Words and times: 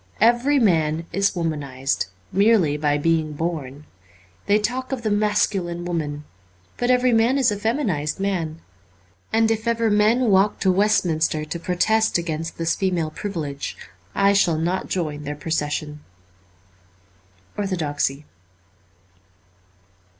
Every 0.19 0.57
man 0.57 1.05
is 1.13 1.29
womanized, 1.35 2.07
merely 2.31 2.75
by 2.75 2.97
being 2.97 3.33
born. 3.33 3.85
They 4.47 4.57
talk 4.57 4.91
of 4.91 5.03
the 5.03 5.11
mascu 5.11 5.63
line 5.63 5.85
woman; 5.85 6.23
but 6.77 6.89
every 6.89 7.13
man 7.13 7.37
is 7.37 7.51
a 7.51 7.55
feminized 7.59 8.19
man. 8.19 8.61
And 9.31 9.51
if 9.51 9.67
ever 9.67 9.91
men 9.91 10.31
walk 10.31 10.59
to 10.61 10.71
Westminster 10.71 11.45
to 11.45 11.59
protest 11.59 12.17
against 12.17 12.57
this 12.57 12.75
female 12.75 13.11
privilege, 13.11 13.77
I 14.15 14.33
shall 14.33 14.57
not 14.57 14.89
join 14.89 15.21
their 15.21 15.35
procession.' 15.35 15.99
Orthodoxy. 17.55 18.25